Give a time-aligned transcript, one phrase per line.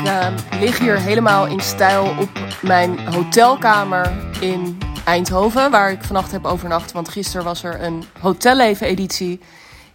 [0.00, 0.26] Ik uh,
[0.60, 2.28] lig hier helemaal in stijl op
[2.62, 6.92] mijn hotelkamer in Eindhoven, waar ik vannacht heb overnacht.
[6.92, 9.40] Want gisteren was er een hotelleven-editie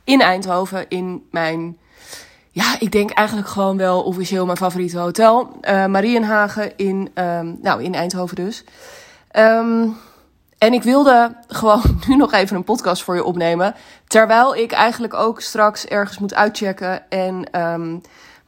[0.03, 1.77] in Eindhoven in mijn,
[2.51, 5.57] ja, ik denk eigenlijk gewoon wel officieel mijn favoriete hotel.
[5.61, 8.63] Uh, Marienhagen in, um, nou, in Eindhoven dus.
[9.37, 9.97] Um,
[10.57, 13.75] en ik wilde gewoon nu nog even een podcast voor je opnemen.
[14.07, 18.01] Terwijl ik eigenlijk ook straks ergens moet uitchecken en mijn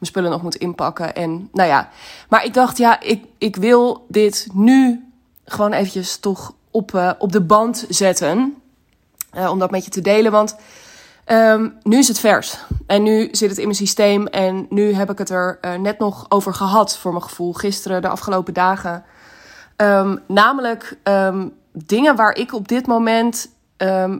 [0.06, 1.14] spullen nog moet inpakken.
[1.14, 1.88] En nou ja,
[2.28, 5.04] maar ik dacht, ja, ik, ik wil dit nu
[5.44, 8.54] gewoon eventjes toch op, uh, op de band zetten.
[9.36, 10.56] Uh, om dat met je te delen, want
[11.26, 12.58] um, nu is het vers.
[12.86, 15.98] En nu zit het in mijn systeem en nu heb ik het er uh, net
[15.98, 17.52] nog over gehad voor mijn gevoel.
[17.52, 19.04] Gisteren, de afgelopen dagen.
[19.76, 23.50] Um, namelijk um, dingen waar ik op dit moment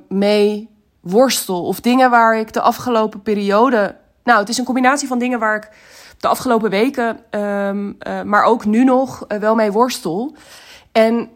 [0.09, 0.69] mee
[1.01, 1.65] worstel.
[1.65, 3.97] Of dingen waar ik de afgelopen periode.
[4.29, 5.69] Nou, het is een combinatie van dingen waar ik
[6.19, 10.35] de afgelopen weken, um, uh, maar ook nu nog uh, wel mee worstel.
[10.93, 11.29] En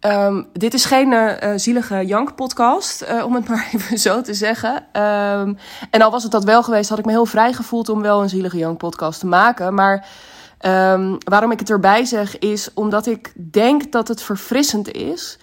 [0.00, 4.84] um, dit is geen uh, zielige jank-podcast, om het maar even zo te zeggen.
[5.90, 8.22] en al was het dat wel geweest, had ik me heel vrij gevoeld om wel
[8.22, 9.74] een zielige jank-podcast te maken.
[9.74, 10.06] Maar
[11.18, 15.38] waarom ik het erbij zeg is omdat ik denk dat het verfrissend is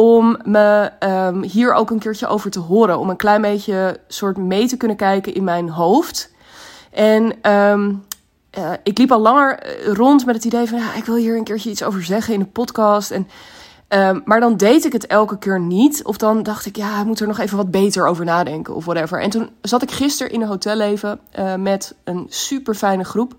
[0.00, 2.98] om me um, hier ook een keertje over te horen.
[2.98, 6.32] Om een klein beetje soort mee te kunnen kijken in mijn hoofd.
[6.90, 8.04] En um,
[8.58, 11.44] uh, ik liep al langer rond met het idee van ja, ik wil hier een
[11.44, 13.10] keertje iets over zeggen in een podcast.
[13.10, 13.28] En,
[13.88, 16.04] um, maar dan deed ik het elke keer niet.
[16.04, 18.84] Of dan dacht ik, ja, ik moet er nog even wat beter over nadenken of
[18.84, 19.22] whatever.
[19.22, 23.34] En toen zat ik gisteren in een hotelleven uh, met een super fijne groep.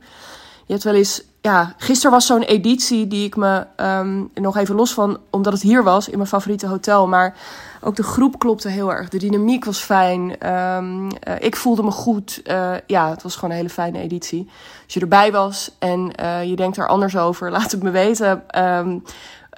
[0.72, 4.76] Je hebt wel eens, ja, gisteren was zo'n editie die ik me um, nog even
[4.76, 7.08] los van, omdat het hier was in mijn favoriete hotel.
[7.08, 7.36] Maar
[7.82, 9.10] ook de groep klopte heel erg.
[9.10, 10.50] De dynamiek was fijn.
[10.76, 11.08] Um,
[11.40, 12.42] ik voelde me goed.
[12.44, 14.50] Uh, ja, het was gewoon een hele fijne editie.
[14.84, 18.44] Als je erbij was en uh, je denkt er anders over, laat het me weten.
[18.64, 19.04] Um,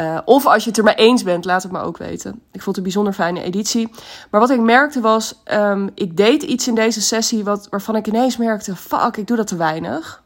[0.02, 2.32] Uh, of als je het er mee eens bent, laat het me ook weten.
[2.32, 3.90] Ik vond het een bijzonder fijne editie.
[4.32, 8.08] Maar wat ik merkte was, um, ik deed iets in deze sessie wat, waarvan ik
[8.08, 10.23] ineens merkte: fuck, ik doe dat te weinig.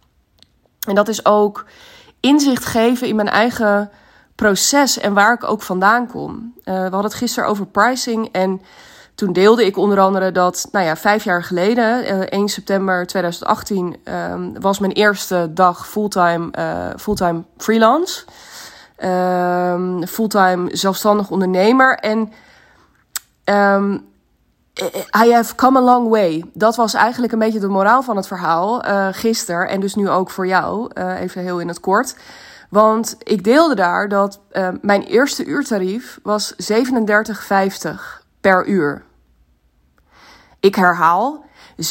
[0.87, 1.65] En dat is ook
[2.19, 3.89] inzicht geven in mijn eigen
[4.35, 6.53] proces en waar ik ook vandaan kom.
[6.57, 8.61] Uh, we hadden het gisteren over pricing en
[9.15, 13.95] toen deelde ik onder andere dat, nou ja, vijf jaar geleden, uh, 1 september 2018,
[14.03, 18.23] um, was mijn eerste dag fulltime, uh, fulltime freelance.
[19.03, 21.97] Um, fulltime zelfstandig ondernemer.
[21.97, 22.33] En
[23.45, 24.05] um,
[25.25, 26.43] I have come a long way.
[26.53, 29.69] Dat was eigenlijk een beetje de moraal van het verhaal uh, gisteren.
[29.69, 32.15] En dus nu ook voor jou, uh, even heel in het kort.
[32.69, 34.39] Want ik deelde daar dat
[34.81, 37.89] mijn eerste uurtarief was 37,50
[38.41, 39.03] per uur.
[40.59, 41.45] Ik herhaal
[41.77, 41.83] 37,50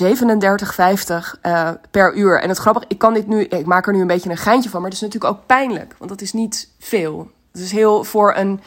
[1.91, 2.41] per uur.
[2.41, 4.71] En het grappige, ik kan dit nu, ik maak er nu een beetje een geintje
[4.71, 5.95] van, maar het is natuurlijk ook pijnlijk.
[5.99, 7.31] Want dat is niet veel.
[7.53, 8.61] Het is heel voor een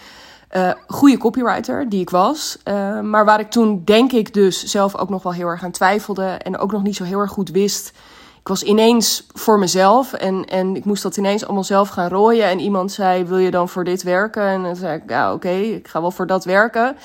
[0.52, 2.58] uh, goede copywriter die ik was.
[2.66, 5.72] Uh, maar waar ik toen, denk ik, dus zelf ook nog wel heel erg aan
[5.72, 6.26] twijfelde.
[6.26, 7.92] En ook nog niet zo heel erg goed wist.
[8.40, 12.46] Ik was ineens voor mezelf en, en ik moest dat ineens allemaal zelf gaan rooien.
[12.46, 14.44] En iemand zei: Wil je dan voor dit werken?
[14.44, 16.96] En dan zei ik: Ja, oké, ik ga wel voor dat werken.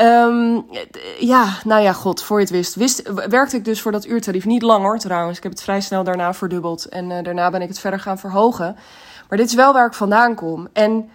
[0.00, 0.66] Um,
[1.18, 4.44] ja, nou ja, god, voor je het wist, wist, werkte ik dus voor dat uurtarief.
[4.44, 5.36] Niet lang hoor, trouwens.
[5.36, 6.84] Ik heb het vrij snel daarna verdubbeld.
[6.84, 8.76] En uh, daarna ben ik het verder gaan verhogen.
[9.28, 10.68] Maar dit is wel waar ik vandaan kom.
[10.72, 11.10] En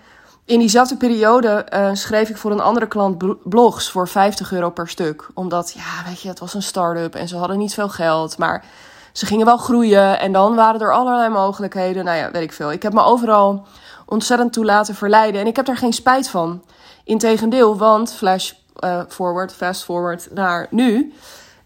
[0.50, 4.88] in diezelfde periode uh, schreef ik voor een andere klant blogs voor 50 euro per
[4.88, 5.30] stuk.
[5.34, 8.38] Omdat, ja, weet je, het was een start-up en ze hadden niet veel geld.
[8.38, 8.66] Maar
[9.12, 12.06] ze gingen wel groeien en dan waren er allerlei mogelijkheden.
[12.06, 12.72] Nou ja, weet ik veel.
[12.72, 13.66] Ik heb me overal
[14.06, 16.64] ontzettend toe laten verleiden en ik heb daar geen spijt van.
[17.04, 18.52] Integendeel, want flash
[18.84, 21.14] uh, forward, fast forward naar nu.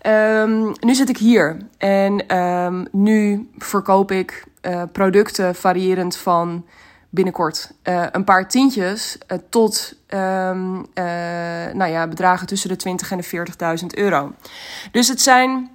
[0.08, 6.66] Um, nu zit ik hier en um, nu verkoop ik uh, producten variërend van
[7.13, 11.03] binnenkort uh, een paar tientjes uh, tot um, uh,
[11.74, 13.46] nou ja, bedragen tussen de 20 en de
[13.81, 14.34] 40.000 euro.
[14.91, 15.70] Dus het zijn.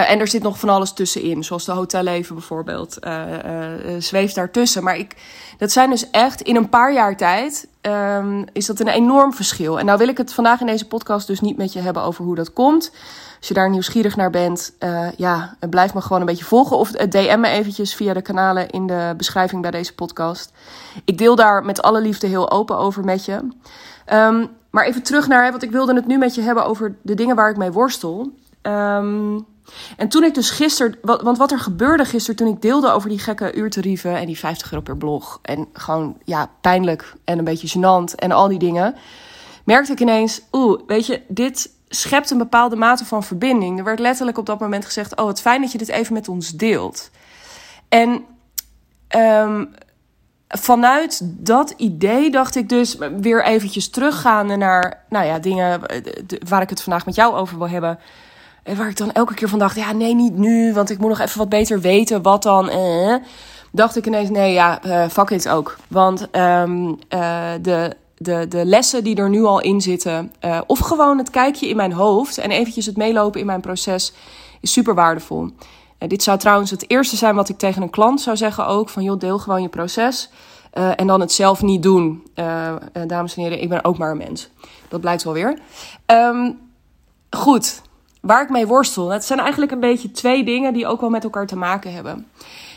[0.00, 2.98] En er zit nog van alles tussenin, zoals de hotelleven bijvoorbeeld,
[3.98, 4.84] zweeft daartussen.
[4.84, 5.16] Maar ik,
[5.58, 9.78] dat zijn dus echt in een paar jaar tijd um, is dat een enorm verschil.
[9.78, 12.24] En nou wil ik het vandaag in deze podcast dus niet met je hebben over
[12.24, 12.90] hoe dat komt.
[13.38, 16.76] Als je daar nieuwsgierig naar bent, uh, ja, blijf me gewoon een beetje volgen.
[16.76, 20.52] Of DM me eventjes via de kanalen in de beschrijving bij deze podcast.
[21.04, 23.48] Ik deel daar met alle liefde heel open over met je.
[24.12, 27.14] Um, maar even terug naar, want ik wilde het nu met je hebben over de
[27.14, 28.30] dingen waar ik mee worstel.
[28.66, 29.46] Um,
[29.96, 33.18] en toen ik dus gisteren, want wat er gebeurde gisteren toen ik deelde over die
[33.18, 35.38] gekke uurtarieven en die 50 euro per blog.
[35.42, 38.94] En gewoon, ja, pijnlijk en een beetje gênant en al die dingen.
[39.64, 43.78] Merkte ik ineens, oeh, weet je, dit schept een bepaalde mate van verbinding.
[43.78, 46.28] Er werd letterlijk op dat moment gezegd: Oh, wat fijn dat je dit even met
[46.28, 47.10] ons deelt.
[47.88, 48.24] En
[49.08, 49.64] ehm,
[50.48, 56.00] vanuit dat idee dacht ik dus weer eventjes teruggaande naar nou ja, dingen eh,
[56.48, 57.98] waar ik het vandaag met jou over wil hebben.
[58.76, 61.20] Waar ik dan elke keer van dacht, ja nee, niet nu, want ik moet nog
[61.20, 62.68] even wat beter weten wat dan.
[62.68, 63.14] Eh.
[63.70, 65.76] Dacht ik ineens, nee ja, uh, fuck it ook.
[65.88, 66.96] Want um, uh,
[67.62, 71.68] de, de, de lessen die er nu al in zitten, uh, of gewoon het kijkje
[71.68, 74.12] in mijn hoofd en eventjes het meelopen in mijn proces,
[74.60, 75.48] is super waardevol.
[75.98, 79.02] Dit zou trouwens het eerste zijn wat ik tegen een klant zou zeggen ook, van
[79.02, 80.30] joh, deel gewoon je proces.
[80.72, 82.22] En dan het zelf niet doen.
[83.06, 84.50] Dames en heren, ik ben ook maar een mens.
[84.88, 85.58] Dat blijkt wel weer.
[86.06, 86.58] Um,
[87.30, 87.82] goed,
[88.26, 89.08] waar ik mee worstel.
[89.08, 92.26] Het zijn eigenlijk een beetje twee dingen die ook wel met elkaar te maken hebben.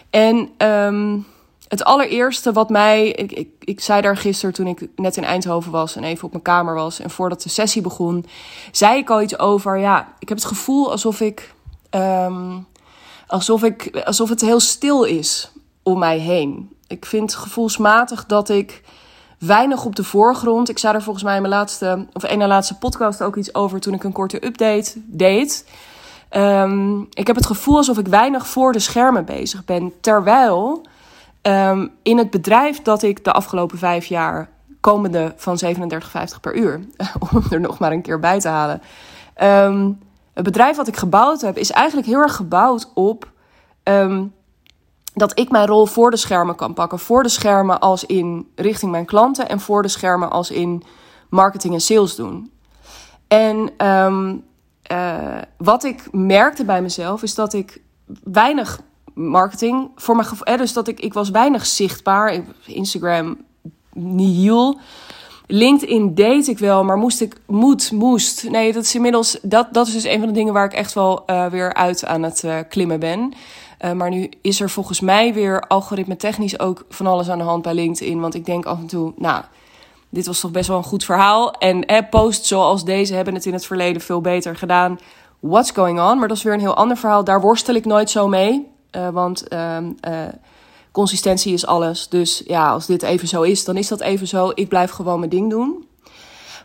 [0.09, 1.25] En um,
[1.67, 3.07] het allereerste wat mij.
[3.07, 6.31] Ik, ik, ik zei daar gisteren toen ik net in Eindhoven was en even op
[6.31, 6.99] mijn kamer was.
[6.99, 8.25] En voordat de sessie begon,
[8.71, 9.77] zei ik al iets over.
[9.77, 11.53] Ja, ik heb het gevoel alsof ik.
[11.91, 12.67] Um,
[13.27, 15.51] alsof, ik alsof het heel stil is
[15.83, 16.75] om mij heen.
[16.87, 18.81] Ik vind gevoelsmatig dat ik
[19.39, 20.69] weinig op de voorgrond.
[20.69, 23.79] Ik zei er volgens mij in mijn laatste, of na laatste podcast ook iets over
[23.79, 25.65] toen ik een korte update deed.
[26.31, 29.93] Um, ik heb het gevoel alsof ik weinig voor de schermen bezig ben.
[30.01, 30.85] Terwijl
[31.41, 34.49] um, in het bedrijf dat ik de afgelopen vijf jaar
[34.81, 35.71] komende van 37,50
[36.41, 36.79] per uur,
[37.31, 38.81] om er nog maar een keer bij te halen.
[39.43, 39.99] Um,
[40.33, 43.31] het bedrijf wat ik gebouwd heb, is eigenlijk heel erg gebouwd op
[45.19, 46.99] dat ik mijn rol voor de schermen kan pakken.
[46.99, 50.83] Voor de schermen als in richting mijn klanten en voor de schermen als in
[51.29, 52.51] marketing en sales doen.
[53.27, 54.43] En um,
[54.91, 57.81] uh, wat ik merkte bij mezelf is dat ik
[58.23, 58.79] weinig
[59.13, 60.57] marketing voor mijn gevoel.
[60.57, 62.41] Dus dat ik, ik was weinig zichtbaar.
[62.65, 63.37] Instagram
[63.93, 64.79] nihil.
[65.51, 68.49] LinkedIn deed ik wel, maar moest ik, moet, moest.
[68.49, 70.93] Nee, dat is inmiddels, dat, dat is dus een van de dingen waar ik echt
[70.93, 73.33] wel uh, weer uit aan het uh, klimmen ben.
[73.79, 77.43] Uh, maar nu is er volgens mij weer algoritme technisch ook van alles aan de
[77.43, 78.19] hand bij LinkedIn.
[78.19, 79.43] Want ik denk af en toe, nou,
[80.09, 81.51] dit was toch best wel een goed verhaal.
[81.51, 84.99] En eh, posts zoals deze hebben het in het verleden veel beter gedaan.
[85.39, 86.19] What's going on?
[86.19, 87.23] Maar dat is weer een heel ander verhaal.
[87.23, 88.67] Daar worstel ik nooit zo mee.
[88.95, 89.77] Uh, want uh,
[90.91, 92.09] consistentie is alles.
[92.09, 94.51] Dus ja, als dit even zo is, dan is dat even zo.
[94.53, 95.87] Ik blijf gewoon mijn ding doen.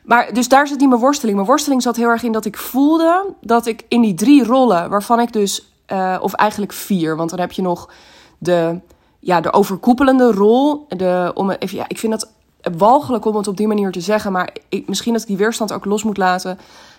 [0.05, 1.37] Maar dus daar zit niet mijn worsteling.
[1.37, 4.91] Mijn worsteling zat heel erg in dat ik voelde dat ik in die drie rollen,
[4.91, 5.74] waarvan ik dus,
[6.21, 7.91] of eigenlijk vier, want dan heb je nog
[8.39, 8.81] de,
[9.19, 10.87] ja, de overkoepelende rol.
[10.89, 12.31] De, om even, ja, ik vind dat
[12.77, 15.73] walgelijk om het op die manier te zeggen, maar ik, misschien dat ik die weerstand
[15.73, 16.59] ook los moet laten.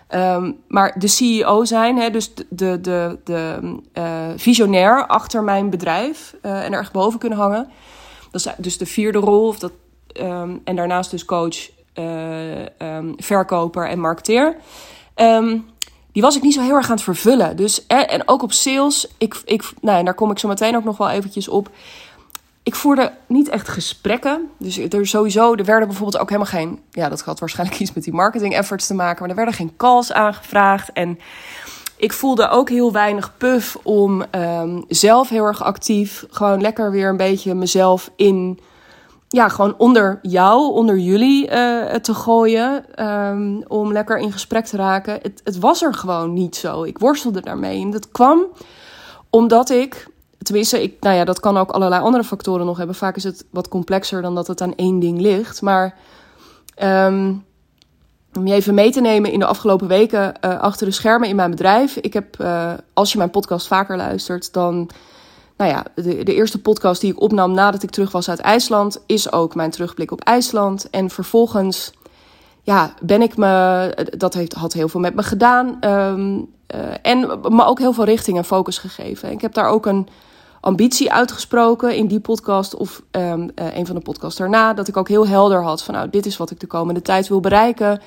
[0.10, 3.60] Um, maar de CEO zijn, hè, dus de, de, de,
[3.94, 4.04] uh,
[4.36, 7.70] visionair achter mijn bedrijf uh, en er echt boven kunnen hangen.
[8.32, 9.48] Dat is dus de vierde rol.
[9.48, 9.72] Of dat,
[10.20, 11.70] um, en daarnaast dus coach,
[12.78, 14.56] um, verkoper en marketeer.
[16.16, 17.56] Die was ik niet zo heel erg aan het vervullen.
[17.56, 20.98] Dus, en ook op sales, ik, ik, nou, daar kom ik zo meteen ook nog
[20.98, 21.70] wel eventjes op
[22.66, 24.50] ik voerde niet echt gesprekken.
[24.58, 26.80] Dus er sowieso, er werden bijvoorbeeld ook helemaal geen.
[26.92, 29.20] Ja, dat had waarschijnlijk iets met die marketing efforts te maken.
[29.20, 30.92] Maar er werden geen calls aangevraagd.
[30.92, 31.20] En
[31.98, 36.26] ik voelde ook heel weinig puff om um, zelf heel erg actief.
[36.30, 38.60] Gewoon lekker weer een beetje mezelf in.
[39.28, 42.86] Ja, gewoon onder jou, onder jullie uh, te gooien.
[43.06, 45.20] Um, om lekker in gesprek te raken.
[45.22, 46.84] Het, het was er gewoon niet zo.
[46.84, 47.82] Ik worstelde daarmee.
[47.82, 48.46] En dat kwam
[49.30, 52.96] omdat ik Tenminste, ik, nou ja, dat kan ook allerlei andere factoren nog hebben.
[52.96, 55.62] Vaak is het wat complexer dan dat het aan één ding ligt.
[55.62, 55.98] Maar
[56.84, 57.46] um,
[58.34, 61.36] om je even mee te nemen in de afgelopen weken uh, achter de schermen in
[61.36, 61.96] mijn bedrijf.
[61.96, 64.90] Ik heb, uh, als je mijn podcast vaker luistert, dan.
[65.58, 69.32] Nou ja, de, eerste podcast die ik opnam nadat ik terug was uit IJsland, is
[69.32, 70.90] ook mijn terugblik op IJsland.
[70.90, 71.94] En vervolgens,
[72.62, 74.08] ja, ben ik me.
[74.18, 75.78] Dat heeft, had heel veel met me gedaan.
[75.82, 79.32] Um, uh, en me ook heel veel richting en focus gegeven.
[79.32, 80.08] Ik heb daar ook een
[80.60, 84.74] ambitie uitgesproken in die podcast of um, uh, een van de podcasts daarna.
[84.74, 87.28] Dat ik ook heel helder had van nou, dit is wat ik de komende tijd
[87.28, 88.02] wil bereiken.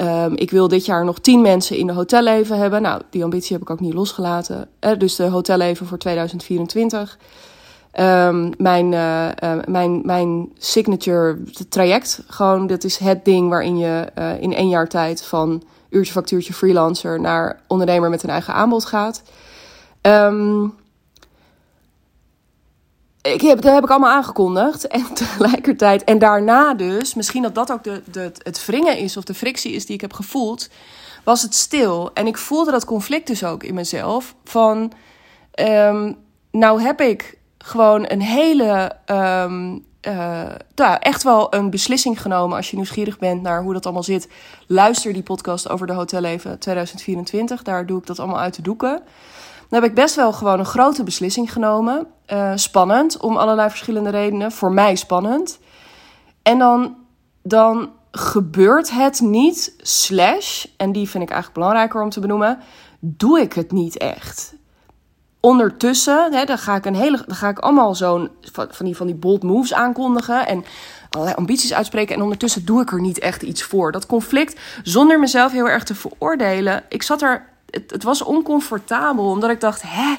[0.00, 2.82] Um, ik wil dit jaar nog tien mensen in de hotelleven hebben.
[2.82, 4.68] Nou, die ambitie heb ik ook niet losgelaten.
[4.80, 7.18] Uh, dus de hotelleven voor 2024.
[8.00, 11.38] Um, mijn, uh, uh, mijn, mijn signature
[11.68, 14.06] traject, gewoon, dat is het ding waarin je
[14.40, 19.22] in één jaar tijd van uurtje factuurtje freelancer naar ondernemer met een eigen aanbod gaat.
[20.02, 20.74] Um,
[23.22, 24.86] ik heb, dat heb ik allemaal aangekondigd.
[24.86, 29.24] En tegelijkertijd, en daarna dus, misschien dat dat ook de, de, het wringen is of
[29.24, 30.68] de frictie is die ik heb gevoeld,
[31.24, 32.10] was het stil.
[32.14, 34.34] En ik voelde dat conflict dus ook in mezelf.
[34.44, 34.92] Van,
[35.60, 36.16] um,
[36.50, 39.84] nou heb ik gewoon een hele, um,
[40.74, 42.56] nou, echt wel een beslissing genomen.
[42.56, 44.28] Als je nieuwsgierig bent naar hoe dat allemaal zit,
[44.66, 47.62] luister die podcast over de hotelleven 2024.
[47.62, 49.02] Daar doe ik dat allemaal uit de doeken.
[49.70, 52.06] Dan heb ik best wel gewoon een grote beslissing genomen.
[52.32, 54.52] Uh, spannend, om allerlei verschillende redenen.
[54.52, 55.58] Voor mij spannend.
[56.42, 56.96] En dan,
[57.42, 62.58] dan gebeurt het niet, slash, en die vind ik eigenlijk belangrijker om te benoemen,
[63.00, 64.54] doe ik het niet echt.
[65.40, 69.06] Ondertussen, hè, dan ga ik een hele, dan ga ik allemaal zo'n van, die, van
[69.06, 70.64] die bold moves aankondigen en
[71.10, 72.14] allerlei ambities uitspreken.
[72.14, 73.92] En ondertussen doe ik er niet echt iets voor.
[73.92, 76.82] Dat conflict, zonder mezelf heel erg te veroordelen.
[76.88, 80.14] Ik zat er, het, het was oncomfortabel, omdat ik dacht, hè,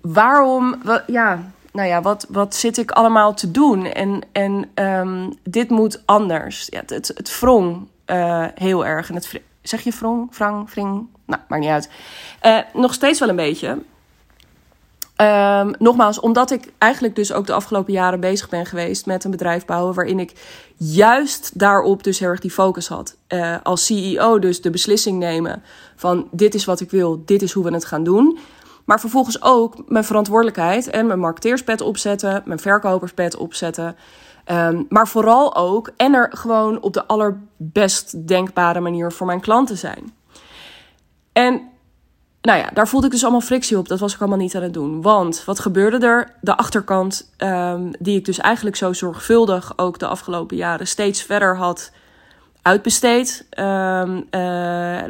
[0.00, 3.86] waarom, ja, nou ja, wat, wat zit ik allemaal te doen?
[3.86, 6.66] En, en um, dit moet anders.
[6.70, 9.08] Ja, het, het, het wrong uh, heel erg.
[9.08, 11.06] En het, zeg je wrong, frang, vring?
[11.26, 11.90] Nou, maakt niet uit.
[12.42, 13.78] Uh, nog steeds wel een beetje.
[15.20, 19.30] Um, nogmaals, omdat ik eigenlijk dus ook de afgelopen jaren bezig ben geweest met een
[19.30, 20.32] bedrijf bouwen waarin ik
[20.76, 23.16] juist daarop dus heel erg die focus had.
[23.28, 25.62] Uh, als CEO dus de beslissing nemen
[25.96, 28.38] van dit is wat ik wil, dit is hoe we het gaan doen.
[28.84, 33.96] Maar vervolgens ook mijn verantwoordelijkheid en mijn marketeerspet opzetten, mijn verkoperspet opzetten.
[34.46, 39.78] Um, maar vooral ook en er gewoon op de allerbest denkbare manier voor mijn klanten
[39.78, 40.12] zijn.
[41.32, 41.69] En
[42.42, 43.88] nou ja, daar voelde ik dus allemaal frictie op.
[43.88, 45.02] Dat was ik allemaal niet aan het doen.
[45.02, 46.32] Want wat gebeurde er?
[46.40, 51.56] De achterkant, um, die ik dus eigenlijk zo zorgvuldig ook de afgelopen jaren steeds verder
[51.56, 51.92] had
[52.62, 53.46] uitbesteed.
[53.58, 54.22] Um, uh,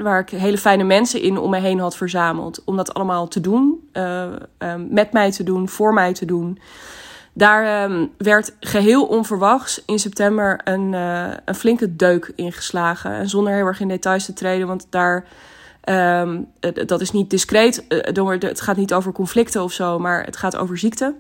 [0.03, 2.63] waar ik hele fijne mensen in om me heen had verzameld.
[2.65, 3.89] Om dat allemaal te doen.
[3.93, 4.23] Uh,
[4.59, 6.59] um, met mij te doen, voor mij te doen.
[7.33, 13.13] Daar werd geheel onverwachts in september een, uh, een flinke deuk ingeslagen.
[13.13, 15.27] En zonder heel erg in details te treden, want daar.
[16.87, 17.85] Dat is niet discreet.
[17.89, 21.15] het gaat niet over conflicten of zo, maar het gaat over ziekte.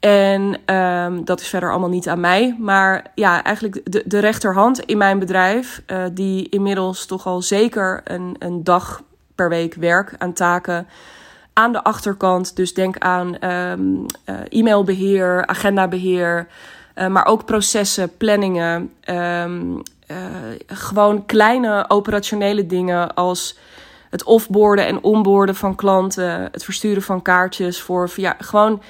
[0.00, 2.56] En um, dat is verder allemaal niet aan mij.
[2.58, 8.00] Maar ja, eigenlijk de, de rechterhand in mijn bedrijf, uh, die inmiddels toch al zeker
[8.04, 9.02] een, een dag
[9.34, 10.86] per week werk aan taken.
[11.52, 16.46] Aan de achterkant, dus denk aan um, uh, e-mailbeheer, agendabeheer,
[16.94, 18.92] uh, maar ook processen, planningen.
[19.10, 19.82] Um,
[20.66, 23.58] gewoon kleine operationele dingen als
[24.10, 28.82] het offboarden en onboarden van klanten, het versturen van kaartjes voor via gewoon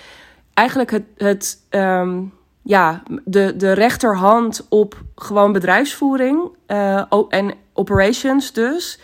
[0.54, 2.32] eigenlijk het, het um,
[2.62, 9.00] ja, de, de rechterhand op gewoon bedrijfsvoering uh, en operations dus,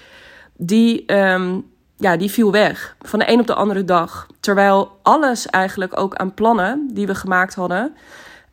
[0.57, 4.27] die, um, ja, die viel weg van de een op de andere dag.
[4.41, 7.95] Terwijl alles eigenlijk ook aan plannen die we gemaakt hadden,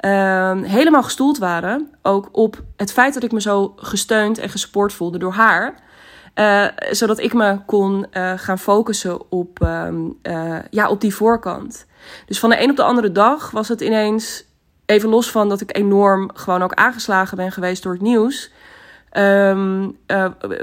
[0.06, 1.90] um, helemaal gestoeld waren.
[2.02, 5.76] Ook op het feit dat ik me zo gesteund en gespoord voelde door haar.
[6.36, 11.86] Uh, zodat ik me kon uh, gaan focussen op, um, uh, ja, op die voorkant.
[12.26, 14.46] Dus van de een op de andere dag was het ineens,
[14.86, 18.52] even los van dat ik enorm gewoon ook aangeslagen ben geweest door het nieuws,
[19.18, 19.98] um,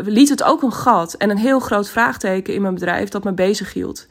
[0.05, 3.33] liet het ook een gat en een heel groot vraagteken in mijn bedrijf dat me
[3.33, 4.07] bezig hield.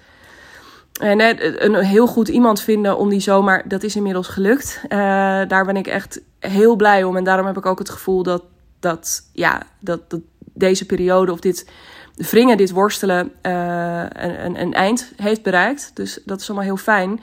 [0.97, 1.19] En
[1.65, 4.79] een heel goed iemand vinden om die zomaar, dat is inmiddels gelukt.
[4.83, 4.89] Uh,
[5.47, 7.17] daar ben ik echt heel blij om.
[7.17, 8.43] En daarom heb ik ook het gevoel dat,
[8.79, 10.19] dat, ja, dat, dat
[10.53, 11.69] deze periode of dit
[12.15, 15.91] wringen, dit worstelen, uh, een, een, eind heeft bereikt.
[15.93, 17.19] Dus dat is allemaal heel fijn.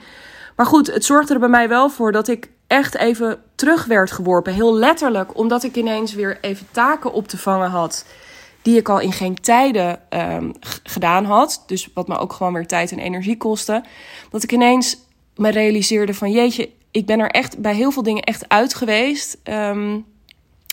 [0.55, 4.11] Maar goed, het zorgde er bij mij wel voor dat ik echt even terug werd
[4.11, 4.53] geworpen.
[4.53, 8.05] Heel letterlijk, omdat ik ineens weer even taken op te vangen had.
[8.65, 10.51] Die ik al in geen tijden um,
[10.83, 11.63] gedaan had.
[11.67, 13.83] Dus wat me ook gewoon weer tijd en energie kostte.
[14.29, 14.97] Dat ik ineens
[15.35, 19.37] me realiseerde van jeetje, ik ben er echt bij heel veel dingen echt uit geweest.
[19.43, 20.05] Um,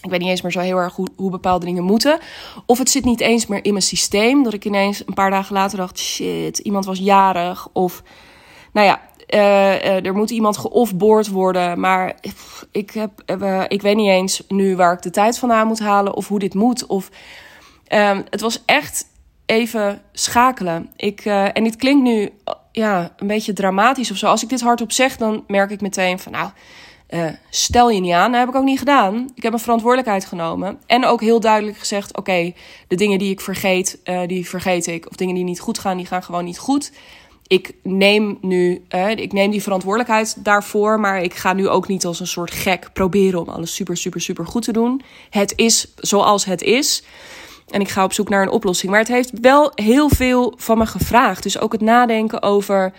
[0.03, 2.19] ik weet niet eens meer zo heel erg hoe, hoe bepaalde dingen moeten.
[2.67, 4.43] Of het zit niet eens meer in mijn systeem.
[4.43, 7.69] Dat ik ineens een paar dagen later dacht: shit, iemand was jarig.
[7.73, 8.03] Of
[8.73, 11.81] nou ja, uh, er moet iemand geoffboard worden.
[11.81, 12.17] Maar
[12.71, 16.15] ik, heb, uh, ik weet niet eens nu waar ik de tijd vandaan moet halen.
[16.15, 16.87] Of hoe dit moet.
[16.87, 17.11] Of,
[17.95, 19.07] um, het was echt
[19.47, 20.91] even schakelen.
[20.97, 22.31] Ik, en dit klinkt nu
[22.73, 24.27] ja, een beetje dramatisch of zo.
[24.27, 26.51] Als ik dit hardop zeg, dan merk ik meteen van nou
[27.13, 28.31] uh, stel je niet aan.
[28.31, 29.15] Dat heb ik ook niet gedaan.
[29.35, 30.81] Ik heb mijn verantwoordelijkheid genomen.
[30.87, 32.53] En ook heel duidelijk gezegd: oké,
[32.89, 35.11] de dingen die ik vergeet, uh, die vergeet ik.
[35.11, 36.93] Of dingen die niet goed gaan, die gaan gewoon niet goed.
[37.47, 38.85] Ik neem nu,
[39.15, 41.01] ik neem die verantwoordelijkheid daarvoor.
[41.01, 44.21] Maar ik ga nu ook niet als een soort gek proberen om alles super, super,
[44.21, 45.03] super goed te doen.
[45.31, 47.03] Het is zoals het is.
[47.69, 48.91] En ik ga op zoek naar een oplossing.
[48.91, 51.43] Maar het heeft wel heel veel van me gevraagd.
[51.43, 52.93] Dus ook het nadenken over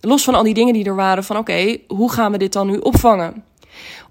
[0.00, 2.66] los van al die dingen die er waren, van oké, hoe gaan we dit dan
[2.66, 3.44] nu opvangen?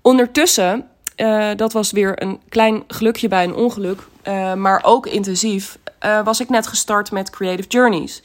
[0.01, 0.85] Ondertussen,
[1.17, 6.23] uh, dat was weer een klein gelukje bij een ongeluk, uh, maar ook intensief, uh,
[6.23, 8.21] was ik net gestart met Creative Journeys.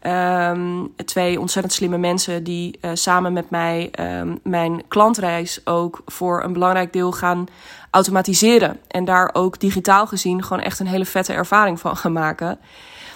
[0.00, 3.90] Ehm, twee ontzettend slimme mensen die samen met mij
[4.20, 7.46] um, mijn klantreis ook voor een belangrijk deel gaan
[7.96, 8.80] automatiseren.
[8.88, 12.58] En daar ook digitaal gezien gewoon echt een hele vette ervaring van gaan maken.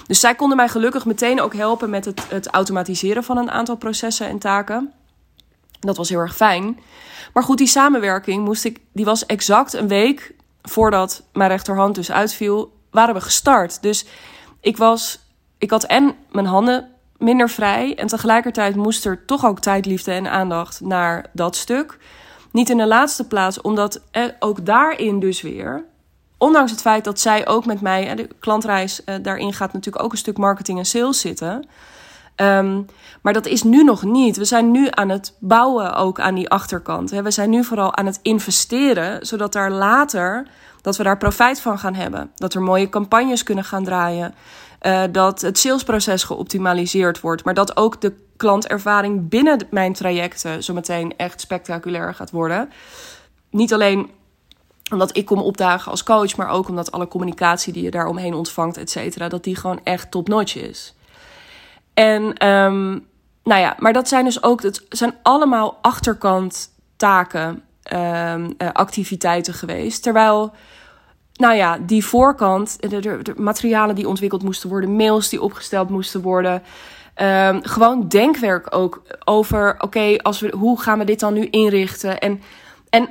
[0.07, 3.77] Dus zij konden mij gelukkig meteen ook helpen met het, het automatiseren van een aantal
[3.77, 4.93] processen en taken.
[5.81, 6.79] Dat was heel erg fijn.
[7.33, 12.13] Maar goed, die samenwerking moest ik, die was exact een week voordat mijn rechterhand dus
[12.13, 13.83] uitviel, waren we gestart.
[13.83, 14.07] Dus
[14.61, 15.19] ik was,
[15.59, 20.13] ik had en mijn handen minder vrij en tegelijkertijd moest er toch ook tijd, liefde
[20.13, 21.99] en aandacht naar dat stuk.
[22.53, 24.01] Niet in de laatste plaats, omdat
[24.39, 25.85] ook daarin dus weer,
[26.39, 30.13] ondanks het feit dat zij ook met mij, de klantreis, eh, daarin gaat natuurlijk ook
[30.13, 31.69] een stuk marketing en sales zitten.
[32.37, 32.87] Um,
[33.23, 34.37] maar dat is nu nog niet.
[34.37, 37.11] We zijn nu aan het bouwen ook aan die achterkant.
[37.11, 40.47] We zijn nu vooral aan het investeren, zodat daar later
[40.81, 42.31] dat we daar profijt van gaan hebben.
[42.35, 44.35] Dat er mooie campagnes kunnen gaan draaien.
[44.83, 47.45] Uh, dat het salesproces geoptimaliseerd wordt.
[47.45, 52.71] Maar dat ook de klantervaring binnen mijn trajecten zometeen echt spectaculair gaat worden.
[53.51, 54.11] Niet alleen
[54.93, 58.77] omdat ik kom opdagen als coach, maar ook omdat alle communicatie die je daaromheen ontvangt,
[58.77, 60.95] et cetera, dat die gewoon echt top-notch is.
[61.95, 63.07] En um,
[63.45, 70.03] nou ja, maar dat zijn dus ook, het zijn allemaal achterkant taken, um, activiteiten geweest.
[70.03, 70.53] Terwijl,
[71.41, 76.63] nou ja, die voorkant, de, materialen die ontwikkeld moesten worden, mails die opgesteld moesten worden.
[77.23, 82.19] Um, gewoon denkwerk ook over, oké, als we, hoe gaan we dit dan nu inrichten?
[82.19, 82.41] En,
[82.91, 83.09] en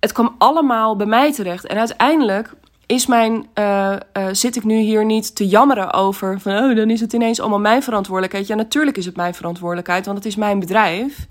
[0.00, 1.66] het kwam allemaal bij mij terecht.
[1.66, 2.52] En uiteindelijk
[2.86, 6.90] is mijn, uh, uh, zit ik nu hier niet te jammeren over van oh, dan
[6.90, 8.46] is het ineens allemaal mijn verantwoordelijkheid.
[8.46, 11.26] Ja, natuurlijk is het mijn verantwoordelijkheid, want het is mijn bedrijf.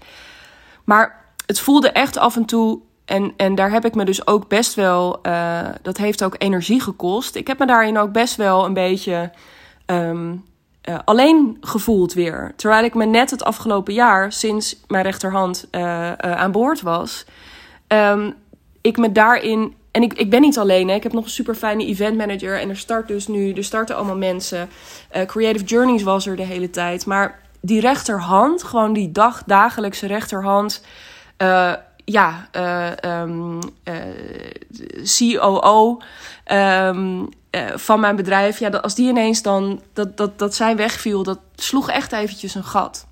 [0.83, 4.47] Maar het voelde echt af en toe, en, en daar heb ik me dus ook
[4.47, 7.35] best wel, uh, dat heeft ook energie gekost.
[7.35, 9.31] Ik heb me daarin ook best wel een beetje
[9.85, 10.45] um,
[11.05, 12.53] alleen gevoeld weer.
[12.55, 15.67] Terwijl ik me net het afgelopen jaar, sinds mijn rechterhand
[16.19, 17.25] aan boord was,
[17.87, 18.33] um,
[18.81, 20.87] ik me daarin en ik, ik ben niet alleen.
[20.87, 20.95] Hè.
[20.95, 22.59] Ik heb nog een super fijne event manager.
[22.59, 24.69] En er start dus nu, er starten allemaal mensen.
[25.25, 27.05] Creative Journeys was er de hele tijd.
[27.05, 30.83] Maar die rechterhand, gewoon die dag, dagelijkse rechterhand.
[32.11, 33.59] Ja, uh, um,
[35.17, 36.01] COO
[36.51, 37.29] um,
[37.75, 38.59] van mijn bedrijf.
[38.59, 42.55] Ja, dat, als die ineens dan, dat, dat, dat zij wegviel, dat sloeg echt eventjes
[42.55, 43.07] een gat.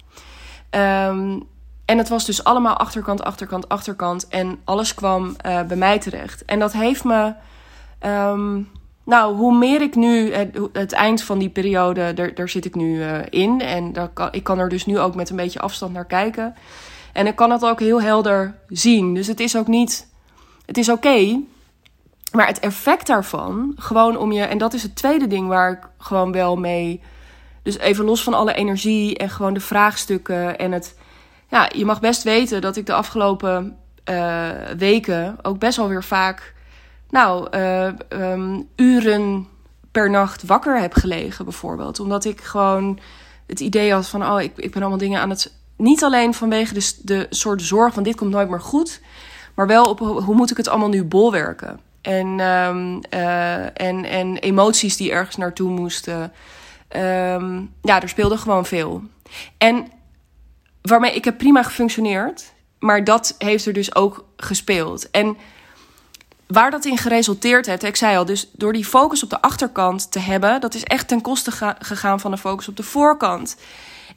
[0.71, 1.47] Um,
[1.85, 4.27] en het was dus allemaal achterkant, achterkant, achterkant.
[4.27, 5.35] En alles kwam
[5.67, 6.45] bij mij terecht.
[6.45, 7.33] En dat heeft me.
[9.03, 10.33] Nou, hoe meer ik nu.
[10.33, 13.61] Het, het, eind van die periode, daar, daar zit ik nu in.
[13.61, 16.55] En kan, ik kan er dus nu ook met een beetje afstand naar kijken.
[17.17, 19.13] En ik kan het ook heel helder zien.
[19.13, 20.07] Dus het is ook niet.
[20.65, 21.41] Het is oké.
[22.31, 24.41] Maar het effect daarvan, gewoon om je.
[24.41, 27.01] En dat is het tweede ding waar ik gewoon wel mee.
[27.63, 30.97] Dus even los van alle energie en gewoon de vraagstukken en het
[31.49, 33.77] ja, je mag best weten dat ik de afgelopen
[34.09, 36.53] uh, weken ook best wel weer vaak,
[37.09, 39.47] nou, uh, um, uren
[39.91, 41.99] per nacht wakker heb gelegen, bijvoorbeeld.
[41.99, 42.99] Omdat ik gewoon
[43.47, 45.55] het idee had van, oh, ik, ik ben allemaal dingen aan het.
[45.77, 49.01] Niet alleen vanwege de, de soort zorg van dit komt nooit meer goed,
[49.55, 51.79] maar wel op hoe moet ik het allemaal nu bolwerken.
[52.01, 56.21] En, um, uh, en, en emoties die ergens naartoe moesten.
[56.95, 59.01] Um, ja, er speelde gewoon veel.
[59.57, 59.87] En
[60.81, 62.55] waarmee ik heb prima gefunctioneerd.
[62.79, 65.11] Maar dat heeft er dus ook gespeeld.
[65.11, 65.37] En
[66.47, 70.11] waar dat in geresulteerd heeft, ik zei al, dus door die focus op de achterkant
[70.11, 73.57] te hebben, dat is echt ten koste gegaan van de focus op de voorkant.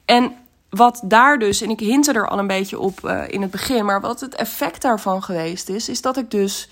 [0.05, 0.33] En
[0.71, 3.85] wat daar dus, en ik hintte er al een beetje op uh, in het begin,
[3.85, 6.69] maar wat het effect daarvan geweest is, is dat ik dus,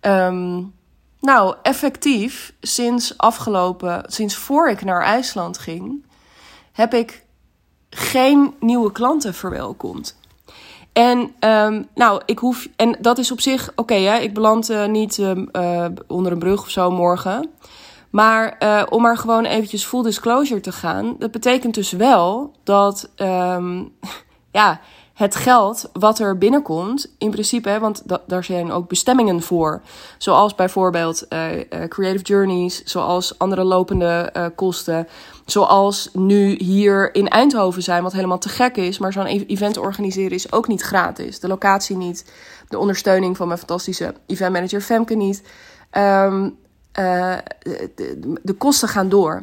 [0.00, 0.74] um,
[1.20, 6.04] nou, effectief sinds afgelopen, sinds voor ik naar IJsland ging,
[6.72, 7.24] heb ik
[7.90, 10.16] geen nieuwe klanten verwelkomt.
[10.92, 12.68] En um, nou, ik hoef.
[12.76, 16.62] En dat is op zich oké, okay, ik beland uh, niet uh, onder een brug
[16.62, 17.50] of zo morgen.
[18.12, 21.16] Maar uh, om maar gewoon eventjes full disclosure te gaan.
[21.18, 23.10] Dat betekent dus wel dat.
[23.16, 23.92] Um,
[24.50, 24.80] ja,
[25.14, 29.82] het geld wat er binnenkomt, in principe, hè, want da daar zijn ook bestemmingen voor.
[30.18, 31.48] Zoals bijvoorbeeld uh,
[31.88, 35.08] Creative Journeys, zoals andere lopende uh, kosten.
[35.46, 38.98] Zoals nu hier in Eindhoven zijn, wat helemaal te gek is.
[38.98, 41.40] Maar zo'n e-, event organiseren is ook niet gratis.
[41.40, 42.32] De locatie niet,
[42.68, 45.42] de ondersteuning van mijn fantastische eventmanager Femke niet.
[45.92, 46.58] Um,
[46.92, 49.42] de, de kosten gaan door.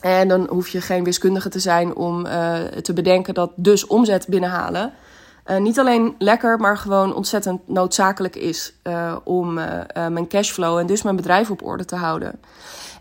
[0.00, 4.26] En dan hoef je geen wiskundige te zijn om uh, te bedenken dat dus omzet
[4.28, 4.92] binnenhalen
[5.58, 8.74] niet alleen lekker, maar gewoon ontzettend noodzakelijk is
[9.24, 9.54] om
[9.92, 12.40] mijn cashflow en dus mijn bedrijf op orde te houden.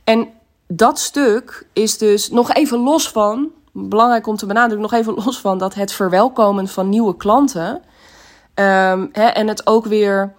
[0.03, 0.27] En
[0.71, 5.39] dat stuk is dus nog even los van, belangrijk om te benadrukken, nog even los
[5.39, 7.81] van dat het verwelkomen van nieuwe klanten.
[8.53, 10.33] Ehm, hè, en het ook weer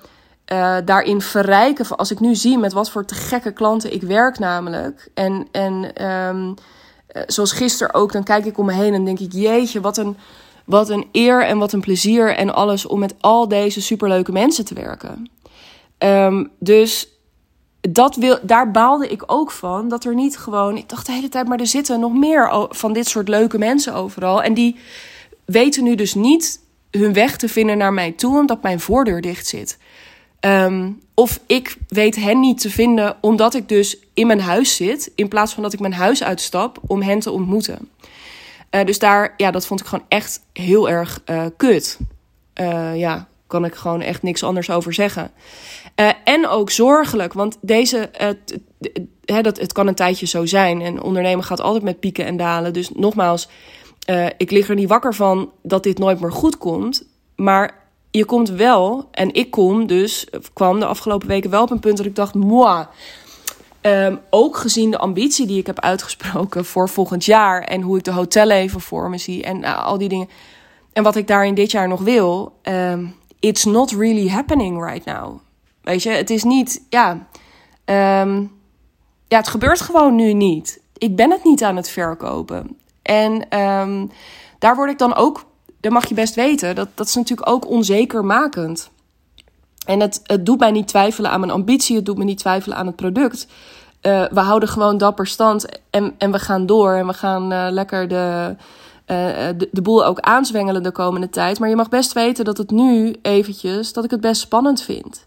[0.52, 1.96] uh, daarin verrijken.
[1.96, 5.08] Als ik nu zie met wat voor te gekke klanten ik werk, namelijk.
[5.14, 6.54] En, en um,
[7.26, 10.16] zoals gisteren ook, dan kijk ik om me heen en denk ik: jeetje, wat een,
[10.64, 14.64] wat een eer en wat een plezier en alles om met al deze superleuke mensen
[14.64, 15.30] te werken.
[15.98, 17.08] Um, dus
[17.80, 19.88] dat wil, daar baalde ik ook van.
[19.88, 20.76] Dat er niet gewoon.
[20.76, 23.94] Ik dacht de hele tijd, maar er zitten nog meer van dit soort leuke mensen
[23.94, 24.42] overal.
[24.42, 24.76] En die
[25.44, 26.60] weten nu dus niet
[26.90, 29.78] hun weg te vinden naar mij toe, omdat mijn voordeur dicht zit.
[30.40, 35.12] Um, of ik weet hen niet te vinden omdat ik dus in mijn huis zit,
[35.14, 37.88] in plaats van dat ik mijn huis uitstap om hen te ontmoeten.
[38.70, 41.98] Uh, dus daar, ja, dat vond ik gewoon echt heel erg uh, kut.
[42.60, 45.30] Uh, ja, kan ik gewoon echt niks anders over zeggen.
[46.24, 48.10] en ook zorgelijk, want deze,
[49.24, 50.80] hè, dat, het kan een tijdje zo zijn.
[50.80, 52.72] En ondernemen gaat altijd met pieken en dalen.
[52.72, 53.48] Dus nogmaals,
[54.36, 57.04] ik lig er niet wakker van dat dit nooit meer goed komt.
[57.36, 57.79] Maar
[58.10, 61.96] je komt wel, en ik kom dus, kwam de afgelopen weken wel op een punt
[61.96, 62.86] dat ik dacht, moi.
[63.82, 68.04] Um, ook gezien de ambitie die ik heb uitgesproken voor volgend jaar en hoe ik
[68.04, 70.28] de hotelleven voor me zie en uh, al die dingen.
[70.92, 75.38] En wat ik daarin dit jaar nog wil, um, it's not really happening right now.
[75.82, 77.10] Weet je, het is niet, ja,
[78.20, 78.52] um,
[79.28, 80.80] ja, het gebeurt gewoon nu niet.
[80.98, 82.76] Ik ben het niet aan het verkopen.
[83.02, 83.46] En
[84.58, 85.44] daar word ik dan ook
[85.80, 88.90] dat mag je best weten, dat, dat is natuurlijk ook onzekermakend.
[89.86, 92.76] En het, het doet mij niet twijfelen aan mijn ambitie, het doet me niet twijfelen
[92.76, 93.46] aan het product.
[94.02, 97.66] Uh, we houden gewoon dapper stand en, en we gaan door en we gaan uh,
[97.70, 98.56] lekker de,
[99.06, 99.16] uh,
[99.56, 101.58] de, de, boel ook aanzwengelen de komende tijd.
[101.58, 105.26] Maar je mag best weten dat het nu eventjes, dat ik het best spannend vind.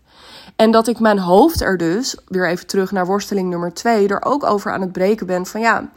[0.56, 4.26] En dat ik mijn hoofd er dus, weer even terug naar worsteling nummer twee, er
[4.26, 5.90] ook over aan het breken ben van ja,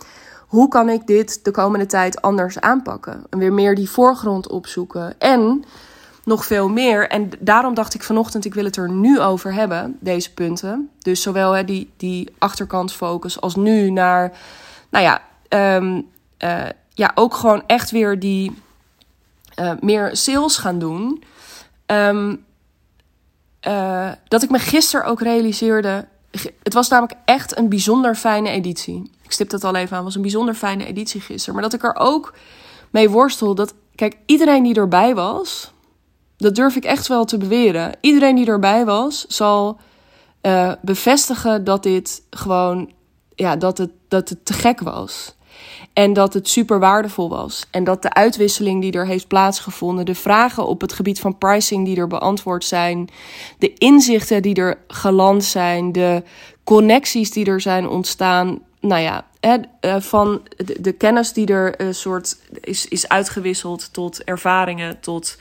[0.47, 3.25] hoe kan ik dit de komende tijd anders aanpakken?
[3.31, 5.15] En weer meer die voorgrond opzoeken.
[5.19, 5.65] En
[6.25, 7.09] nog veel meer.
[7.09, 10.91] En daarom dacht ik vanochtend, ik wil het er nu over hebben, deze punten.
[10.99, 14.33] Dus zowel hè, die, die achterkantfocus als nu naar,
[14.91, 15.23] nou ja,
[15.77, 16.07] um,
[16.39, 18.63] uh, ja ook gewoon echt weer die
[19.61, 21.23] uh, meer sales gaan doen.
[21.87, 22.45] Um,
[23.69, 26.07] uh, dat ik me gisteren ook realiseerde,
[26.63, 30.15] het was namelijk echt een bijzonder fijne editie ik stip dat al even aan, was
[30.15, 31.55] een bijzonder fijne editie gisteren.
[31.55, 32.35] Maar dat ik er ook
[32.91, 35.73] mee worstel dat, kijk, iedereen die erbij was,
[36.37, 37.97] dat durf ik echt wel te beweren.
[38.01, 39.81] Iedereen die erbij was, zal
[40.43, 42.93] uh, bevestigen dat dit gewoon,
[43.35, 45.36] ja, dat het, dat het te gek was.
[45.97, 47.67] En dat het super waardevol was.
[47.71, 51.85] En dat de uitwisseling die er heeft plaatsgevonden, de vragen op het gebied van pricing
[51.85, 53.09] die er beantwoord zijn,
[53.59, 56.23] de inzichten die er geland zijn, de
[56.65, 60.43] connecties die er zijn ontstaan, nou ja, hè, eh, van
[60.81, 65.39] de, kennis die er een soort is, is uitgewisseld tot ervaringen, tot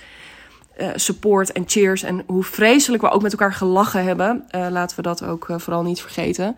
[0.77, 2.03] uh, support en cheers.
[2.03, 4.45] En hoe vreselijk we ook met elkaar gelachen hebben.
[4.51, 6.55] Uh, laten we dat ook vooral niet vergeten.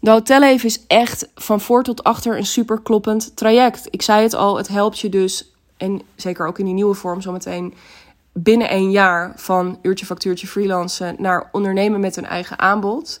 [0.00, 3.86] De hotelleven is echt van voor tot achter een super kloppend traject.
[3.90, 7.20] Ik zei het al, het helpt je dus, en zeker ook in die nieuwe vorm
[7.20, 7.74] zometeen,
[8.32, 13.20] binnen een jaar van uurtje factuurtje freelancen naar ondernemen met een eigen aanbod.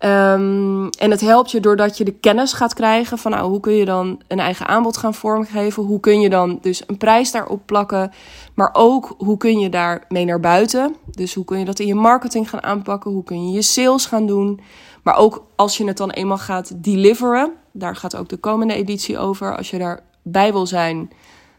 [0.00, 3.72] Um, en het helpt je doordat je de kennis gaat krijgen van nou, hoe kun
[3.72, 5.82] je dan een eigen aanbod gaan vormgeven.
[5.82, 8.12] Hoe kun je dan dus een prijs daarop plakken.
[8.54, 10.96] Maar ook hoe kun je daar mee naar buiten.
[11.10, 13.10] Dus hoe kun je dat in je marketing gaan aanpakken.
[13.10, 14.60] Hoe kun je je sales gaan doen.
[15.06, 17.52] Maar ook als je het dan eenmaal gaat deliveren.
[17.72, 19.56] Daar gaat ook de komende editie over.
[19.56, 21.10] Als je daarbij wil zijn.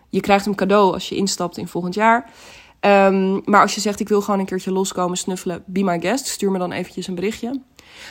[0.10, 2.30] Je krijgt hem cadeau als je instapt in volgend jaar.
[2.82, 6.26] Um, maar als je zegt ik wil gewoon een keertje loskomen, snuffelen, be my guest.
[6.26, 7.62] Stuur me dan eventjes een berichtje.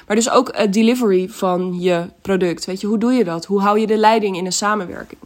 [0.07, 2.65] Maar dus ook het delivery van je product.
[2.65, 3.45] Weet je, hoe doe je dat?
[3.45, 5.21] Hoe hou je de leiding in een samenwerking?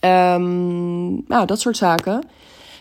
[0.00, 2.22] Um, nou, dat soort zaken.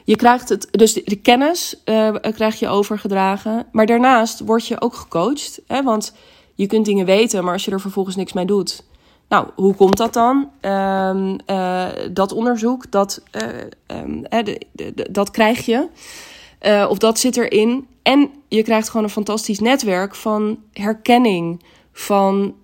[0.10, 3.66] Je krijgt het, dus de, kennis uh, krijg je overgedragen.
[3.72, 5.62] Maar daarnaast word je ook gecoacht.
[5.68, 5.84] Hè?
[5.84, 6.14] Want
[6.56, 8.84] je kunt dingen weten, maar als je er vervolgens niks mee doet.
[9.28, 10.50] Nou, hoe komt dat dan?
[10.62, 15.88] Um, uh, dat onderzoek, dat, uh, de, de, dat krijg je.
[16.90, 17.88] of dat zit erin.
[18.04, 22.56] En je krijgt gewoon een fantastisch netwerk van herkenning van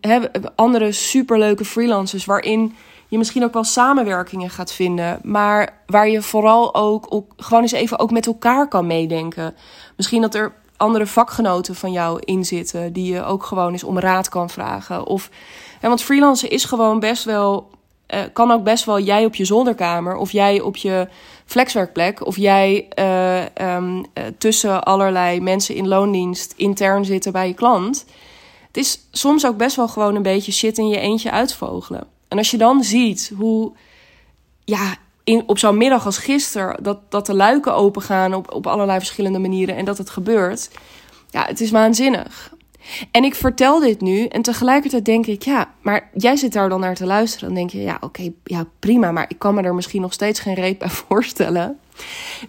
[0.56, 2.76] andere superleuke freelancers, waarin
[3.08, 7.72] je misschien ook wel samenwerkingen gaat vinden, maar waar je vooral ook, ook gewoon eens
[7.72, 9.56] even ook met elkaar kan meedenken.
[9.96, 14.00] Misschien dat er andere vakgenoten van jou in zitten, die je ook gewoon eens om
[14.00, 15.06] raad kan vragen.
[15.06, 15.30] Of,
[15.80, 17.70] hè, want freelancen is gewoon best wel,
[18.14, 21.08] uh, kan ook best wel jij op je zolderkamer of jij op je
[21.46, 24.06] flexwerkplek of jij uh, um,
[24.38, 28.06] tussen allerlei mensen in loondienst intern zitten bij je klant.
[28.68, 32.15] het is soms ook best wel gewoon een beetje shit in je eentje uitvogelen.
[32.28, 33.72] En als je dan ziet hoe,
[34.64, 38.68] ja, in, op zo'n middag als gisteren, dat, dat de luiken open gaan op, op
[38.68, 40.70] allerlei verschillende manieren en dat het gebeurt,
[41.30, 42.54] ja, het is waanzinnig.
[43.12, 46.80] En ik vertel dit nu en tegelijkertijd denk ik, ja, maar jij zit daar dan
[46.80, 47.48] naar te luisteren.
[47.48, 50.40] Dan denk je, ja, oké, ja, prima, maar ik kan me er misschien nog steeds
[50.40, 51.80] geen reet bij voorstellen.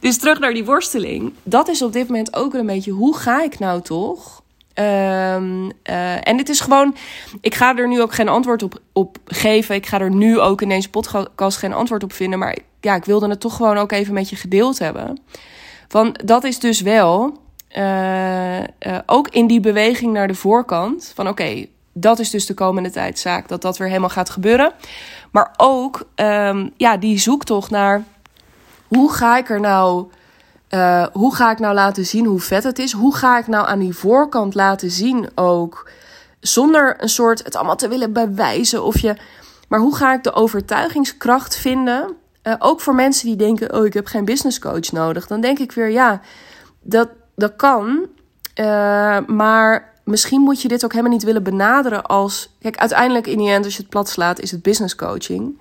[0.01, 1.33] Dus terug naar die worsteling.
[1.43, 4.43] Dat is op dit moment ook een beetje, hoe ga ik nou toch?
[4.79, 6.97] Um, uh, en dit is gewoon,
[7.41, 9.75] ik ga er nu ook geen antwoord op, op geven.
[9.75, 12.39] Ik ga er nu ook in deze podcast geen antwoord op vinden.
[12.39, 15.21] Maar ja, ik wilde het toch gewoon ook even met je gedeeld hebben.
[15.89, 17.39] Van dat is dus wel
[17.77, 18.65] uh, uh,
[19.07, 21.13] ook in die beweging naar de voorkant.
[21.15, 23.49] Van oké, dat is dus de komende tijd zaak.
[23.49, 24.73] Dat dat weer helemaal gaat gebeuren.
[25.31, 28.05] Maar ook um, ja, die zoektocht naar
[28.87, 30.07] hoe ga ik er nou.
[30.71, 32.93] Uh, hoe ga ik nou laten zien hoe vet het is?
[32.93, 35.91] Hoe ga ik nou aan die voorkant laten zien ook?
[36.41, 39.17] Zonder een soort het allemaal te willen bewijzen of je.
[39.69, 42.17] Maar hoe ga ik de overtuigingskracht vinden?
[42.43, 45.27] Uh, ook voor mensen die denken: oh, ik heb geen business coach nodig.
[45.27, 46.21] Dan denk ik weer: ja,
[46.81, 48.07] dat, dat kan.
[48.61, 52.57] Uh, maar misschien moet je dit ook helemaal niet willen benaderen als.
[52.61, 55.61] Kijk, uiteindelijk in die end, als je het plat slaat, is het business coaching.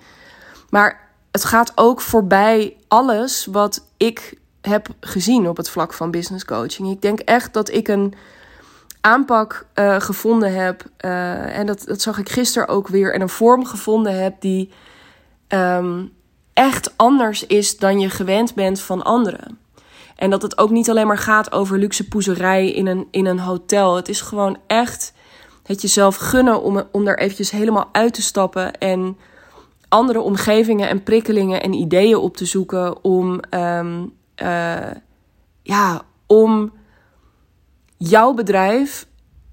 [0.70, 6.44] Maar het gaat ook voorbij alles wat ik heb gezien op het vlak van business
[6.44, 6.90] coaching.
[6.90, 8.14] Ik denk echt dat ik een
[9.00, 10.84] aanpak uh, gevonden heb.
[11.00, 13.14] Uh, en dat, dat zag ik gisteren ook weer.
[13.14, 14.70] En een vorm gevonden heb die
[15.48, 16.12] um,
[16.52, 19.58] echt anders is dan je gewend bent van anderen.
[20.16, 23.38] En dat het ook niet alleen maar gaat over luxe poezerij in een, in een
[23.38, 23.96] hotel.
[23.96, 25.12] Het is gewoon echt
[25.62, 28.78] het jezelf gunnen om, om er eventjes helemaal uit te stappen.
[28.78, 29.16] En
[29.88, 33.04] andere omgevingen en prikkelingen en ideeën op te zoeken.
[33.04, 34.90] Om, um, uh,
[35.62, 36.72] ja, om
[37.96, 39.06] jouw bedrijf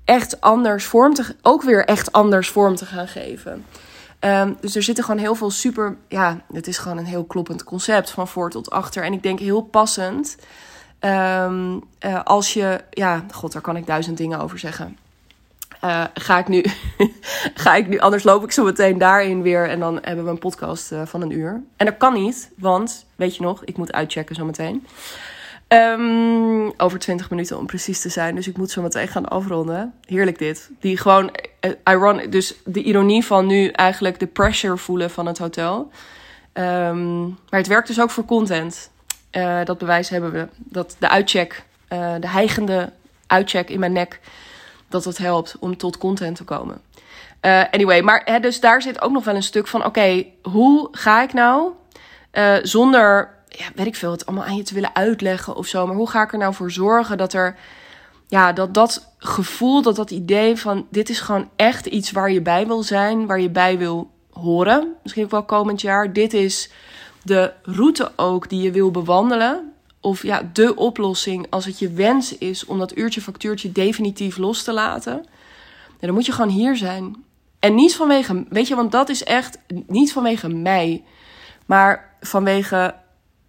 [0.06, 3.66] echt anders vorm te, ook weer echt anders vorm te gaan geven.
[4.20, 5.98] Um, dus er zitten gewoon heel veel super.
[6.08, 9.04] Ja, het is gewoon een heel kloppend concept van voor tot achter.
[9.04, 10.38] En ik denk heel passend.
[11.00, 12.84] Um, uh, als je.
[12.90, 14.98] Ja, god, daar kan ik duizend dingen over zeggen.
[15.86, 16.66] Uh, ga ik nu.
[17.64, 18.00] ga ik nu.
[18.00, 19.70] Anders loop ik zo meteen daarin weer.
[19.70, 21.62] En dan hebben we een podcast uh, van een uur.
[21.78, 24.86] En dat kan niet, want weet je nog, ik moet uitchecken zo meteen.
[25.68, 28.36] Um, over 20 minuten om precies te zijn.
[28.36, 29.94] Dus ik moet zo meteen gaan afronden.
[30.06, 30.70] Heerlijk dit.
[30.80, 31.32] Die gewoon,
[31.90, 35.92] uh, dus de ironie van nu eigenlijk de pressure voelen van het hotel.
[36.54, 38.92] Um, maar het werkt dus ook voor content.
[39.64, 40.48] Dat bewijs hebben we.
[40.58, 41.64] Dat de uitcheck,
[42.20, 42.92] de heigende
[43.28, 44.20] uitcheck in mijn nek,
[44.94, 46.82] dat het helpt om tot content te komen.
[47.42, 50.88] Uh, anyway, maar hè, dus daar zit ook nog wel een stuk van: oké, hoe
[50.92, 51.72] ga ik nou
[52.62, 55.88] zonder ja, weet ik veel, het allemaal aan je te willen uitleggen of zo.
[55.88, 57.56] Maar hoe ga ik er nou voor zorgen dat er,
[58.28, 62.42] ja, dat dat gevoel, dat dat idee van dit is gewoon echt iets waar je
[62.42, 64.96] bij wil zijn, waar je bij wil horen.
[65.04, 66.14] Misschien ook wel komend jaar.
[66.14, 66.70] Dit is
[67.24, 69.73] de route ook die je wil bewandelen.
[70.04, 74.64] Of ja, de oplossing als het je wens is om dat uurtje factuurtje definitief los
[74.64, 75.26] te laten.
[76.00, 77.24] Dan moet je gewoon hier zijn.
[77.60, 81.04] En niet vanwege, weet je, want dat is echt niet vanwege mij,
[81.66, 82.96] maar vanwege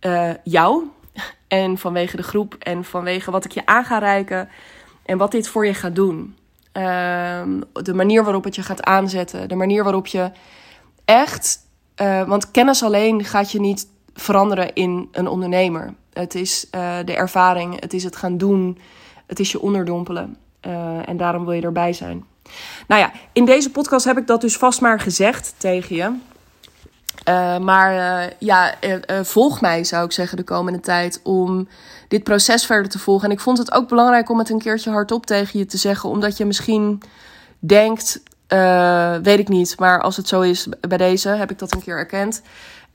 [0.00, 0.84] uh, jou
[1.48, 4.48] en vanwege de groep en vanwege wat ik je aan ga reiken
[5.02, 6.36] en wat dit voor je gaat doen.
[6.72, 10.30] Uh, de manier waarop het je gaat aanzetten, de manier waarop je
[11.04, 11.58] echt,
[12.00, 15.94] uh, want kennis alleen gaat je niet veranderen in een ondernemer.
[16.14, 18.78] Het is uh, de ervaring, het is het gaan doen,
[19.26, 20.36] het is je onderdompelen.
[21.06, 22.24] en daarom wil je erbij zijn.
[22.86, 26.16] Nou ja, in deze podcast heb ik dat dus vast maar gezegd tegen je.
[27.28, 27.92] Uh, maar
[28.38, 28.74] ja,
[29.22, 31.68] volg mij zou ik zeggen de komende tijd om
[32.08, 33.28] dit proces verder te volgen.
[33.28, 36.08] En ik vond het ook belangrijk om het een keertje hardop tegen je te zeggen,
[36.08, 37.02] omdat je misschien
[37.58, 38.22] denkt,
[39.22, 41.98] weet ik niet, maar als het zo is bij deze, heb ik dat een keer
[41.98, 42.42] erkend.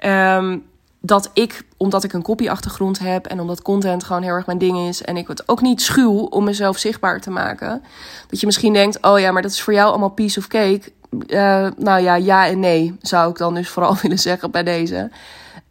[0.06, 0.66] Um,
[1.00, 4.88] dat ik, omdat ik een copyachtergrond heb en omdat content gewoon heel erg mijn ding
[4.88, 7.84] is en ik het ook niet schuw om mezelf zichtbaar te maken,
[8.28, 10.82] dat je misschien denkt, oh ja, maar dat is voor jou allemaal piece of cake.
[11.28, 15.10] Uh, nou ja, ja en nee, zou ik dan dus vooral willen zeggen bij deze.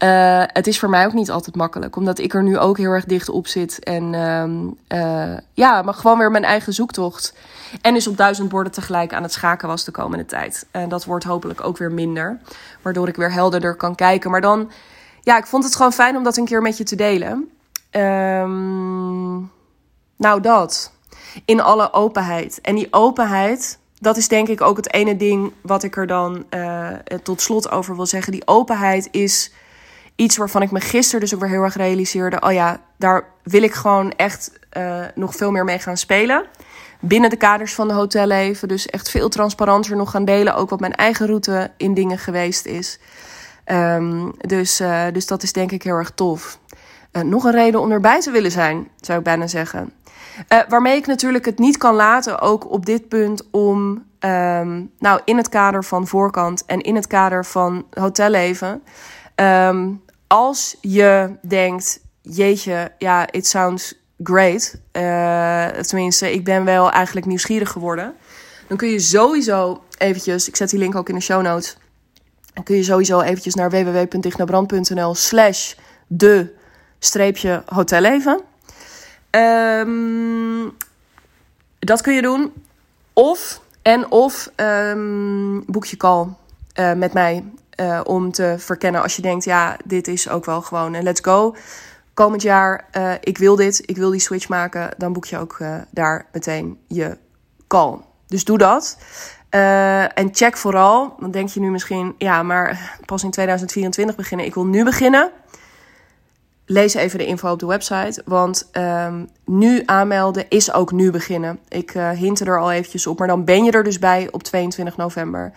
[0.04, 2.90] Uh, het is voor mij ook niet altijd makkelijk, omdat ik er nu ook heel
[2.90, 3.84] erg dicht op zit.
[3.84, 4.02] En
[4.88, 7.34] uh, ja, maar gewoon weer mijn eigen zoektocht.
[7.80, 10.66] En dus op duizend borden tegelijk aan het schaken was de komende tijd.
[10.70, 12.38] En dat wordt hopelijk ook weer minder,
[12.82, 14.30] waardoor ik weer helderder kan kijken.
[14.30, 14.70] Maar dan,
[15.28, 17.50] ja, ik vond het gewoon fijn om dat een keer met je te delen.
[17.90, 19.50] Um,
[20.16, 20.92] nou, dat.
[21.44, 22.60] In alle openheid.
[22.60, 26.44] En die openheid dat is denk ik ook het ene ding wat ik er dan
[26.50, 26.88] uh,
[27.22, 28.32] tot slot over wil zeggen.
[28.32, 29.52] Die openheid is
[30.16, 32.40] iets waarvan ik me gisteren dus ook weer heel erg realiseerde.
[32.40, 36.44] Oh ja, daar wil ik gewoon echt uh, nog veel meer mee gaan spelen.
[37.00, 38.68] binnen de kaders van de hotelleven.
[38.68, 40.54] Dus echt veel transparanter nog gaan delen.
[40.54, 42.98] Ook wat mijn eigen route in dingen geweest is.
[43.72, 46.58] Um, dus, uh, dus dat is denk ik heel erg tof.
[47.12, 49.92] Uh, nog een reden om erbij te willen zijn, zou ik bijna zeggen.
[50.48, 55.20] Uh, waarmee ik natuurlijk het niet kan laten, ook op dit punt, om um, nou,
[55.24, 58.82] in het kader van voorkant en in het kader van hotelleven.
[59.34, 64.80] Um, als je denkt, jeetje, ja, it sounds great.
[65.86, 68.14] Tenminste, ik ben wel eigenlijk nieuwsgierig geworden.
[68.68, 71.76] Dan kun je sowieso eventjes, ik zet die link ook in de show notes.
[72.58, 75.74] Dan kun je sowieso eventjes naar www.dichtnabrand.nl slash
[76.06, 76.54] de
[76.98, 78.40] streepje hotelleven.
[79.30, 80.76] Um,
[81.78, 82.52] dat kun je doen.
[83.12, 86.26] Of, en of um, boek je call
[86.74, 87.44] uh, met mij.
[87.80, 91.20] Uh, om te verkennen als je denkt, ja, dit is ook wel gewoon een let's
[91.20, 91.56] go.
[92.14, 92.88] Komend jaar,
[93.20, 94.90] ik wil dit, ik wil die switch maken.
[94.96, 95.58] Dan boek je ook
[95.90, 97.16] daar meteen je
[97.66, 97.98] call.
[98.26, 98.98] Dus doe dat.
[99.50, 104.46] En check vooral, dan denk je nu misschien, ja, maar pas in 2024 beginnen.
[104.46, 105.32] Ik wil nu beginnen
[106.68, 108.22] lees even de info op de website.
[108.24, 111.58] Want um, nu aanmelden is ook nu beginnen.
[111.68, 113.18] Ik uh, hint er al eventjes op.
[113.18, 115.52] Maar dan ben je er dus bij op 22 november.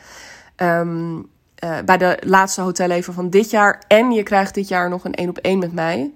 [0.58, 1.16] Um,
[1.64, 3.84] uh, bij de laatste hotelleven van dit jaar.
[3.88, 6.12] En je krijgt dit jaar nog een één op één met mij.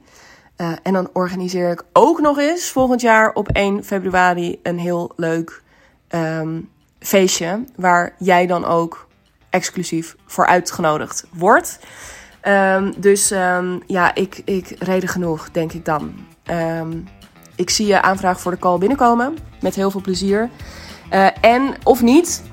[0.83, 5.61] En dan organiseer ik ook nog eens volgend jaar op 1 februari een heel leuk
[6.09, 7.63] um, feestje.
[7.75, 9.07] Waar jij dan ook
[9.49, 11.79] exclusief voor uitgenodigd wordt.
[12.47, 16.13] Um, dus um, ja, ik, ik reden genoeg, denk ik dan.
[16.51, 17.07] Um,
[17.55, 19.37] ik zie je aanvraag voor de call binnenkomen.
[19.61, 20.49] Met heel veel plezier.
[21.11, 22.43] Uh, en of niet,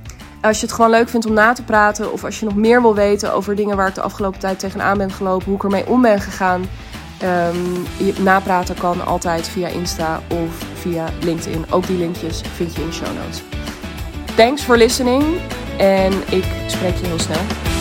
[0.40, 2.12] als je het gewoon leuk vindt om na te praten.
[2.12, 4.98] Of als je nog meer wil weten over dingen waar ik de afgelopen tijd tegenaan
[4.98, 5.46] ben gelopen.
[5.46, 6.66] Hoe ik ermee om ben gegaan.
[7.96, 11.64] je napraten kan altijd via Insta of via LinkedIn.
[11.70, 13.61] Ook die linkjes vind je in de show notes.
[14.36, 15.40] Thanks for listening.
[15.78, 17.71] En ik spreek je heel snel.